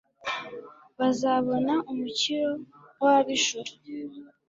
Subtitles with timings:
[0.99, 2.49] bazabona umukiro
[3.03, 3.71] w'ab'ijuru